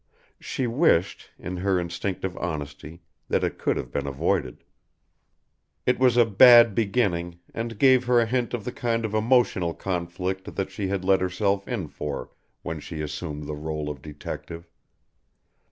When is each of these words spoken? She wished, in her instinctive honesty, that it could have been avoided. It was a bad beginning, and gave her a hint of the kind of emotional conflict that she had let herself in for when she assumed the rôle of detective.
She 0.39 0.65
wished, 0.65 1.29
in 1.37 1.57
her 1.57 1.79
instinctive 1.79 2.35
honesty, 2.37 3.03
that 3.29 3.43
it 3.43 3.59
could 3.59 3.77
have 3.77 3.91
been 3.91 4.07
avoided. 4.07 4.63
It 5.85 5.99
was 5.99 6.17
a 6.17 6.25
bad 6.25 6.73
beginning, 6.73 7.37
and 7.53 7.77
gave 7.77 8.05
her 8.05 8.19
a 8.19 8.25
hint 8.25 8.55
of 8.55 8.63
the 8.65 8.71
kind 8.71 9.05
of 9.05 9.13
emotional 9.13 9.75
conflict 9.75 10.55
that 10.55 10.71
she 10.71 10.87
had 10.87 11.05
let 11.05 11.21
herself 11.21 11.67
in 11.67 11.87
for 11.87 12.31
when 12.63 12.79
she 12.79 12.99
assumed 13.01 13.43
the 13.45 13.53
rôle 13.53 13.89
of 13.91 14.01
detective. 14.01 14.67